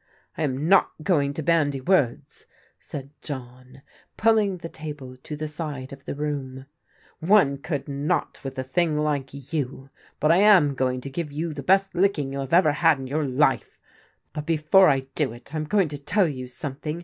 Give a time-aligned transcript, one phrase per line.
[0.00, 2.46] it I am not going to bandy words,"
[2.78, 3.82] said John,
[4.16, 6.64] pulling the table to the side of the room,"
[7.20, 11.52] one could not with a thing like you,— but I am going to give you
[11.52, 13.62] the best licking you have ever had m ^ouc ^It.
[14.34, 15.98] "Rut before I do jm BARNES TAKES A LICKING 177 it I am going to
[15.98, 16.98] tell you something.